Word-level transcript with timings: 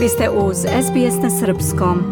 Vi 0.00 0.08
ste 0.08 0.30
uz 0.30 0.56
SBS 0.56 1.22
na 1.22 1.30
Srpskom. 1.30 2.02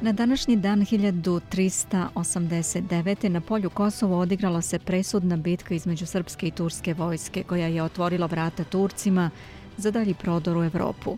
Na 0.00 0.12
današnji 0.12 0.56
dan 0.56 0.80
1389. 0.80 3.28
na 3.28 3.40
polju 3.40 3.70
Kosovo 3.70 4.18
odigrala 4.18 4.62
se 4.62 4.78
presudna 4.78 5.36
bitka 5.36 5.74
između 5.74 6.06
srpske 6.06 6.46
i 6.46 6.50
turske 6.50 6.94
vojske 6.94 7.42
koja 7.42 7.66
je 7.66 7.82
otvorila 7.82 8.26
vrata 8.26 8.64
Turcima 8.64 9.30
za 9.76 9.90
dalji 9.90 10.14
prodor 10.14 10.56
u 10.56 10.64
Evropu. 10.64 11.16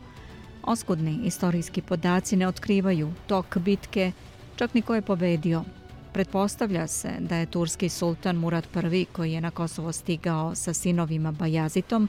Oskudni 0.63 1.21
istorijski 1.25 1.83
podaci 1.83 2.37
ne 2.37 2.49
otkrivaju 2.49 3.13
tok 3.27 3.59
bitke, 3.59 4.13
čak 4.57 4.75
niko 4.75 4.95
je 4.95 5.03
pobedio. 5.03 5.65
Pretpostavlja 6.13 6.87
se 6.87 7.11
da 7.21 7.37
je 7.37 7.47
turski 7.47 7.89
sultan 7.89 8.37
Murad 8.37 8.67
I 8.93 9.05
koji 9.13 9.33
je 9.33 9.41
na 9.41 9.51
Kosovo 9.51 9.93
stigao 9.93 10.55
sa 10.55 10.75
sinovima 10.75 11.33
Bajazitom, 11.33 12.09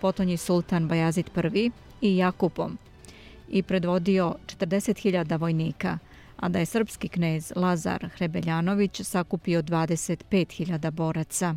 potonji 0.00 0.36
sultan 0.36 0.88
Bajazit 0.88 1.30
I 1.54 1.70
i 2.00 2.16
Jakupom 2.16 2.78
i 3.48 3.62
predvodio 3.62 4.34
40.000 4.46 5.40
vojnika, 5.40 5.98
a 6.36 6.48
da 6.48 6.58
je 6.58 6.66
srpski 6.66 7.08
knez 7.08 7.52
Lazar 7.56 8.08
Hrebeljanović 8.16 9.00
sakupio 9.00 9.62
25.000 9.62 10.90
boraca. 10.90 11.54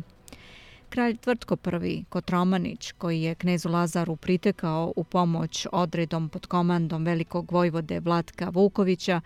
Kralj 0.88 1.16
Tvrtko 1.16 1.56
I, 1.84 2.04
Kotromanić, 2.08 2.92
koji 2.92 3.22
je 3.22 3.34
knezu 3.34 3.68
Lazaru 3.68 4.16
pritekao 4.16 4.92
u 4.96 5.04
pomoć 5.04 5.66
odredom 5.72 6.28
pod 6.28 6.46
komandom 6.46 7.04
velikog 7.04 7.52
vojvode 7.52 8.00
Vlatka 8.00 8.48
Vukovića, 8.48 9.20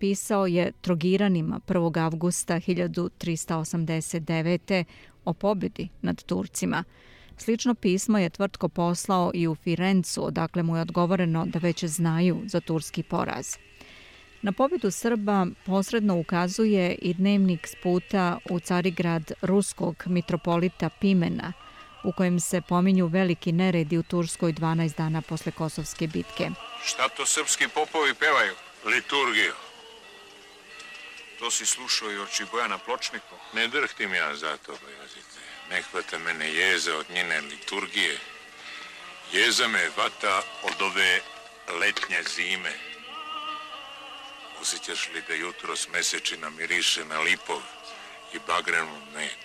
pisao 0.00 0.46
je 0.46 0.72
Trogiranima 0.80 1.60
1. 1.66 2.04
avgusta 2.04 2.54
1389. 2.54 4.84
o 5.24 5.32
pobjedi 5.32 5.88
nad 6.02 6.22
Turcima. 6.22 6.84
Slično 7.36 7.74
pismo 7.74 8.18
je 8.18 8.30
Tvrtko 8.30 8.68
poslao 8.68 9.30
i 9.34 9.48
u 9.48 9.54
Firencu, 9.54 10.26
odakle 10.26 10.62
mu 10.62 10.76
je 10.76 10.82
odgovoreno 10.82 11.46
da 11.46 11.58
već 11.58 11.84
znaju 11.84 12.42
za 12.46 12.60
turski 12.60 13.02
poraz. 13.02 13.56
Na 14.42 14.52
pobjedu 14.52 14.90
Srba 14.90 15.46
posredno 15.66 16.18
ukazuje 16.18 16.94
i 16.94 17.14
dnevnik 17.14 17.66
sputa 17.66 18.38
u 18.50 18.60
Carigrad 18.60 19.32
ruskog 19.42 20.04
mitropolita 20.06 20.90
Pimena, 21.00 21.52
u 22.04 22.12
kojem 22.12 22.40
se 22.40 22.60
pominju 22.60 23.06
veliki 23.06 23.52
neredi 23.52 23.98
u 23.98 24.02
Turskoj 24.02 24.52
12 24.52 24.96
dana 24.96 25.22
posle 25.22 25.52
Kosovske 25.52 26.06
bitke. 26.06 26.50
Šta 26.84 27.08
to 27.08 27.26
srpski 27.26 27.64
popovi 27.74 28.14
pevaju? 28.14 28.52
Liturgiju. 28.84 29.69
To 31.40 31.50
si 31.50 31.66
slušao 31.66 32.12
i 32.12 32.18
oči 32.18 32.44
Bojana 32.52 32.78
Pločniku? 32.78 33.36
Ne 33.52 33.68
drhtim 33.68 34.14
ja 34.14 34.36
za 34.36 34.56
to, 34.56 34.76
Bojazite. 34.82 35.40
Ne 35.70 35.82
hvata 35.82 36.18
mene 36.18 36.54
jeza 36.54 36.96
od 36.96 37.10
njene 37.10 37.40
liturgije. 37.40 38.18
Jeza 39.32 39.68
me 39.68 39.90
vata 39.96 40.42
od 40.62 40.82
ove 40.82 41.20
letnje 41.80 42.22
zime. 42.36 42.72
Osjećaš 44.60 45.08
li 45.14 45.22
da 45.28 45.34
jutro 45.34 45.76
s 45.76 45.88
mesečina 45.88 46.50
miriše 46.50 47.04
na 47.04 47.20
lipov 47.20 47.62
i 48.32 48.38
bagrenu 48.46 49.00
med? 49.14 49.40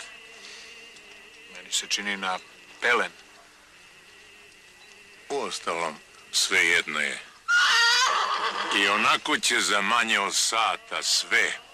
Meni 1.53 1.71
se 1.71 1.87
čini 1.87 2.17
na 2.17 2.39
pelen. 2.81 3.11
U 5.29 5.39
ostalom, 5.39 5.95
sve 6.31 6.65
jedno 6.65 6.99
je. 6.99 7.19
I 8.77 8.87
onako 8.87 9.37
će 9.37 9.59
za 9.59 9.81
manje 9.81 10.19
od 10.19 10.35
sata 10.35 11.03
sve. 11.03 11.64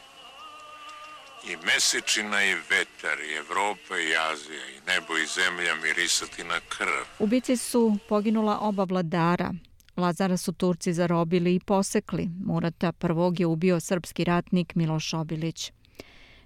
I 1.50 1.58
mesečina 1.66 2.44
i 2.44 2.54
vetar, 2.54 3.18
i 3.30 3.38
Evropa 3.38 3.98
i 3.98 4.16
Azija, 4.32 4.66
i 4.76 4.80
nebo 4.88 5.18
i 5.18 5.26
zemlja 5.26 5.76
mirisati 5.76 6.44
na 6.44 6.60
krv. 6.70 7.24
U 7.24 7.28
bici 7.28 7.58
su 7.58 7.98
poginula 8.10 8.60
oba 8.60 8.84
vladara, 8.84 9.54
Lazara 9.98 10.38
su 10.38 10.54
Turci 10.54 10.94
zarobili 10.94 11.56
i 11.56 11.60
posekli. 11.60 12.30
Murata 12.46 12.92
prvog 12.92 13.40
je 13.40 13.46
ubio 13.46 13.80
srpski 13.80 14.24
ratnik 14.24 14.76
Miloš 14.76 15.14
Obilić. 15.14 15.72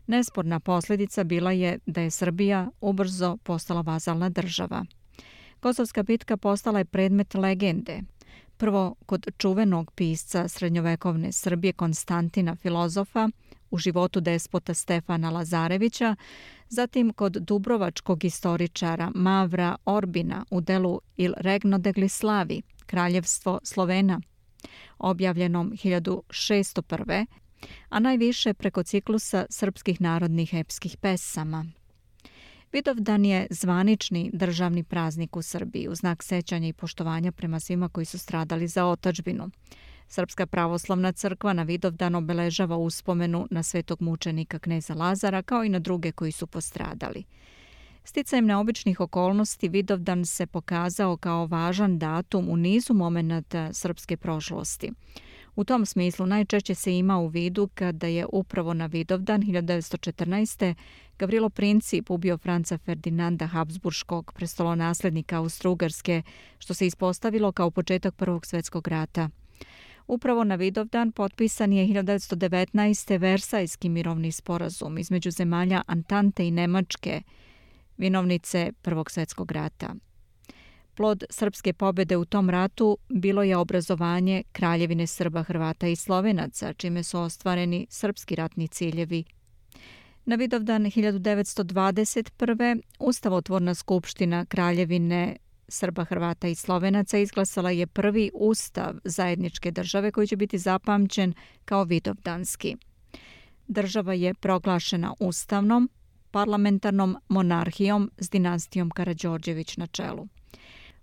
Nesporna 0.08 0.60
posljedica 0.60 1.24
bila 1.24 1.52
je 1.52 1.80
da 1.86 2.02
je 2.02 2.12
Srbija 2.12 2.70
ubrzo 2.82 3.38
postala 3.44 3.82
vazalna 3.82 4.30
država. 4.30 4.86
Kosovska 5.60 6.04
bitka 6.04 6.38
postala 6.38 6.80
je 6.80 6.86
predmet 6.86 7.34
legende. 7.34 8.02
Prvo 8.58 8.96
kod 9.06 9.28
čuvenog 9.38 9.92
pisca 9.92 10.48
srednjovekovne 10.48 11.32
Srbije 11.32 11.74
Konstantina 11.74 12.56
Filozofa 12.56 13.30
u 13.72 13.78
životu 13.78 14.20
despota 14.20 14.74
Stefana 14.74 15.30
Lazarevića, 15.30 16.16
zatim 16.70 17.14
kod 17.14 17.34
dubrovačkog 17.34 18.24
istoričara 18.24 19.12
Mavra 19.16 19.76
Orbina 19.86 20.46
u 20.52 20.62
delu 20.62 21.02
Il 21.18 21.34
Regno 21.38 21.78
de 21.78 21.92
Glislavi– 21.92 22.62
Kraljevstvo 22.86 23.60
Slovena, 23.64 24.22
objavljenom 24.98 25.72
1601. 25.72 27.26
a 27.90 28.00
najviše 28.00 28.54
preko 28.54 28.84
ciklusa 28.84 29.46
srpskih 29.50 30.02
narodnih 30.02 30.54
epskih 30.54 30.98
pesama. 30.98 31.66
Vidovdan 32.72 33.26
je 33.26 33.48
zvanični 33.50 34.30
državni 34.34 34.84
praznik 34.84 35.36
u 35.36 35.42
Srbiji 35.42 35.88
u 35.88 35.96
znak 35.96 36.24
sećanja 36.24 36.68
i 36.68 36.74
poštovanja 36.74 37.32
prema 37.32 37.60
svima 37.60 37.90
koji 37.90 38.06
su 38.06 38.20
stradali 38.20 38.68
za 38.68 38.86
otačbinu. 38.86 39.50
Srpska 40.08 40.46
pravoslavna 40.46 41.12
crkva 41.12 41.54
na 41.54 41.64
Vidovdan 41.64 42.16
obeležava 42.16 42.78
uspomenu 42.78 43.48
na 43.52 43.64
svetog 43.64 44.02
mučenika 44.02 44.60
kneza 44.60 44.94
Lazara 44.94 45.42
kao 45.42 45.64
i 45.64 45.70
na 45.70 45.80
druge 45.80 46.12
koji 46.12 46.32
su 46.32 46.48
postradali. 46.48 47.24
Sticajem 48.04 48.46
neobičnih 48.46 49.00
okolnosti 49.00 49.70
Vidovdan 49.70 50.26
se 50.26 50.46
pokazao 50.48 51.18
kao 51.18 51.46
važan 51.46 52.00
datum 52.00 52.50
u 52.50 52.58
nizu 52.58 52.94
momenata 52.94 53.74
srpske 53.74 54.18
prošlosti. 54.18 54.92
U 55.56 55.64
tom 55.64 55.86
smislu 55.86 56.26
najčešće 56.26 56.76
se 56.76 56.98
ima 56.98 57.18
u 57.18 57.28
vidu 57.28 57.70
kada 57.74 58.08
je 58.08 58.26
upravo 58.34 58.74
na 58.74 58.86
Vidovdan 58.86 59.42
1914. 59.42 60.74
Gavrilo 61.20 61.50
Princip 61.50 62.10
ubio 62.10 62.38
Franca 62.38 62.78
Ferdinanda 62.78 63.48
Habsburškog 63.48 64.34
prestolonaslednika 64.34 65.42
Austro-Ugarske, 65.42 66.22
što 66.60 66.74
se 66.74 66.88
ispostavilo 66.88 67.52
kao 67.52 67.72
početak 67.72 68.16
Prvog 68.16 68.46
svjetskog 68.46 68.88
rata. 68.88 69.30
Upravo 70.08 70.44
na 70.44 70.56
Vidovdan 70.56 71.12
potpisan 71.12 71.74
je 71.74 71.88
1919. 71.88 73.20
Versajski 73.20 73.90
mirovni 73.90 74.32
sporazum 74.32 74.98
između 74.98 75.32
zemalja 75.32 75.82
Antante 75.88 76.48
i 76.48 76.52
Nemačke– 76.52 77.22
vinovnice 77.98 78.72
Prvog 78.82 79.12
svjetskog 79.12 79.52
rata. 79.52 79.96
Plod 80.96 81.24
srpske 81.30 81.74
pobede 81.74 82.18
u 82.18 82.26
tom 82.26 82.50
ratu 82.50 82.98
bilo 83.10 83.44
je 83.44 83.58
obrazovanje 83.58 84.44
Kraljevine 84.52 85.08
Srba, 85.08 85.44
Hrvata 85.44 85.88
i 85.88 85.96
Slovenaca, 85.96 86.74
čime 86.74 87.04
su 87.04 87.20
ostvareni 87.20 87.88
srpski 87.90 88.36
ratni 88.36 88.68
ciljevi. 88.68 89.24
Na 90.26 90.36
Vidovdan 90.36 90.84
1921. 90.84 92.82
Ustavotvorna 93.00 93.74
skupština 93.74 94.46
Kraljevine 94.46 95.36
Srba, 95.68 96.04
Hrvata 96.04 96.48
i 96.48 96.56
Slovenaca 96.56 97.18
izglasala 97.18 97.72
je 97.72 97.88
prvi 97.88 98.32
ustav 98.34 98.96
zajedničke 99.04 99.72
države 99.72 100.12
koji 100.12 100.28
će 100.28 100.36
biti 100.36 100.58
zapamćen 100.58 101.34
kao 101.66 101.84
Vidovdanski. 101.84 102.76
Država 103.68 104.14
je 104.14 104.34
proglašena 104.34 105.14
ustavnom, 105.20 105.90
parlamentarnom 106.32 107.18
monarhijom 107.28 108.12
s 108.18 108.30
dinastijom 108.30 108.90
Karađorđević 108.90 109.78
na 109.78 109.88
čelu. 109.88 110.28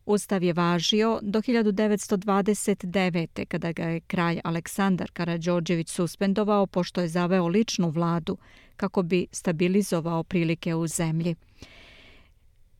Ustav 0.06 0.42
je 0.42 0.52
važio 0.52 1.18
do 1.22 1.40
1929. 1.40 3.46
kada 3.46 3.72
ga 3.72 3.82
je 3.82 4.00
kralj 4.00 4.40
Aleksandar 4.44 5.10
Karađorđević 5.10 5.90
suspendovao 5.90 6.66
pošto 6.66 7.00
je 7.00 7.08
zaveo 7.08 7.48
ličnu 7.48 7.90
vladu 7.90 8.36
kako 8.76 9.02
bi 9.02 9.26
stabilizovao 9.32 10.24
prilike 10.24 10.74
u 10.74 10.86
zemlji. 10.86 11.34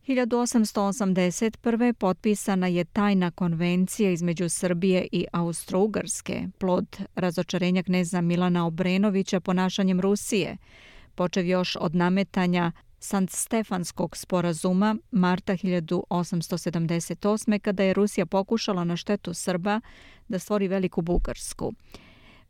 1881. 0.06 1.93
potpisana 1.93 2.66
je 2.66 2.84
tajna 2.84 3.31
konvencija 3.31 4.10
između 4.10 4.49
Srbije 4.49 5.08
i 5.12 5.26
Austro-Ugarske, 5.32 6.49
plod 6.58 7.00
razočarenja 7.14 7.82
kneza 7.82 8.20
Milana 8.20 8.66
Obrenovića 8.66 9.40
ponašanjem 9.40 10.00
Rusije, 10.00 10.56
počev 11.14 11.46
još 11.46 11.76
od 11.81 11.94
nametanja 11.94 12.72
Sant 12.99 13.31
Stefanskog 13.31 14.16
sporazuma 14.16 14.96
marta 15.10 15.52
1878. 15.52 17.58
kada 17.58 17.82
je 17.82 17.94
Rusija 17.94 18.26
pokušala 18.26 18.84
na 18.84 18.96
štetu 18.96 19.34
Srba 19.34 19.81
da 20.28 20.38
stvori 20.38 20.69
Veliku 20.69 21.02
Bugarsku. 21.02 21.72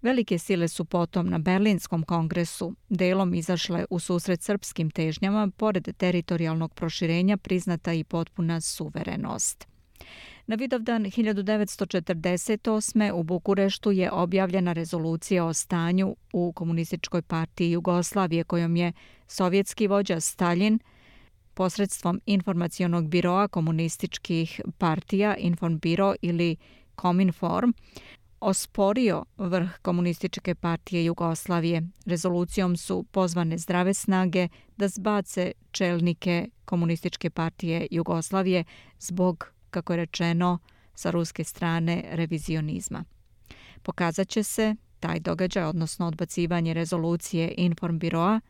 Velike 0.03 0.39
sile 0.39 0.69
su 0.69 0.85
potom 0.85 1.29
na 1.29 1.39
Berlinskom 1.39 2.03
kongresu 2.03 2.75
delom 2.89 3.35
izašle 3.35 3.85
u 3.91 3.99
susret 3.99 4.43
srpskim 4.43 4.91
težnjama, 4.91 5.51
pored 5.57 5.97
teritorijalnog 5.97 6.75
proširenja 6.75 7.37
priznata 7.37 7.93
i 7.93 8.05
potpuna 8.05 8.61
suverenost. 8.61 9.67
Na 10.47 10.57
Vidovdan 10.57 11.05
1948. 11.05 13.13
u 13.13 13.23
Bukureštu 13.23 13.91
je 13.91 14.11
objavljena 14.11 14.73
rezolucija 14.73 15.45
o 15.45 15.53
stanju 15.53 16.17
u 16.33 16.53
Komunističkoj 16.53 17.23
partiji 17.23 17.71
Jugoslavije 17.71 18.45
kojom 18.45 18.77
je 18.77 18.93
sovjetski 19.27 19.87
vođa 19.87 20.21
Stalin 20.21 20.79
posredstvom 21.55 22.21
informacionog 22.27 23.09
biroa 23.09 23.49
komunističkih 23.49 24.61
partija 24.79 25.37
Informbiro 25.37 26.15
ili 26.23 26.57
Kominform 26.95 27.71
osporio 28.43 29.25
vrh 29.39 29.71
komunističke 29.83 30.55
partije 30.55 31.05
Jugoslavije. 31.05 31.83
Rezolucijom 32.07 32.77
su 32.77 33.03
pozvane 33.11 33.59
zdrave 33.59 33.95
snage 33.95 34.49
da 34.77 34.89
zbace 34.89 35.53
čelnike 35.71 36.49
komunističke 36.65 37.31
partije 37.31 37.87
Jugoslavije 37.91 38.65
zbog 38.99 39.53
kako 39.73 39.93
je 39.93 39.97
rečeno, 39.97 40.59
sa 40.95 41.11
ruske 41.11 41.45
strane 41.45 42.05
revizionizma. 42.11 43.05
Pokazat 43.83 44.29
će 44.29 44.43
se 44.43 44.77
taj 45.01 45.21
događaj, 45.21 45.65
odnosno 45.65 46.07
odbacivanje 46.07 46.75
rezolucije 46.75 47.55
Informbiroa, 47.57 48.41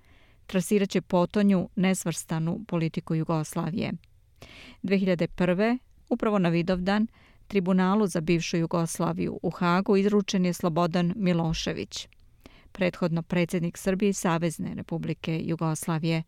Biroa, 0.48 0.86
će 0.86 1.00
potonju 1.00 1.68
nesvrstanu 1.76 2.64
politiku 2.68 3.14
Jugoslavije. 3.14 3.92
2001. 4.82 5.78
upravo 6.08 6.38
na 6.38 6.48
Vidovdan, 6.48 7.06
tribunalu 7.52 8.06
za 8.06 8.20
bivšu 8.20 8.56
Jugoslaviju 8.56 9.38
u 9.42 9.50
Hagu 9.50 9.96
izručen 9.96 10.44
je 10.44 10.52
Slobodan 10.52 11.12
Milošević, 11.16 12.08
prethodno 12.72 13.22
predsjednik 13.22 13.78
Srbije 13.78 14.10
i 14.10 14.12
Savezne 14.12 14.74
republike 14.74 15.40
Jugoslavije. 15.44 16.22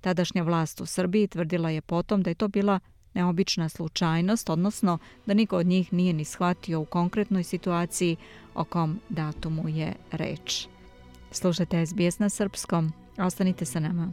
Tadašnja 0.00 0.42
vlast 0.42 0.80
u 0.80 0.86
Srbiji 0.86 1.28
tvrdila 1.28 1.70
je 1.70 1.80
potom 1.80 2.22
da 2.22 2.30
je 2.30 2.34
to 2.34 2.48
bila 2.48 2.80
neobična 3.14 3.68
slučajnost, 3.68 4.50
odnosno 4.50 4.98
da 5.26 5.34
niko 5.34 5.56
od 5.56 5.66
njih 5.66 5.92
nije 5.92 6.12
ni 6.12 6.24
shvatio 6.24 6.80
u 6.80 6.84
konkretnoj 6.84 7.42
situaciji 7.42 8.16
o 8.54 8.64
kom 8.64 9.00
datumu 9.08 9.68
je 9.68 9.94
reč. 10.12 10.66
Slušajte 11.30 11.86
SBS 11.86 12.18
na 12.18 12.28
srpskom, 12.28 12.92
ostanite 13.16 13.64
sa 13.64 13.80
nama. 13.80 14.12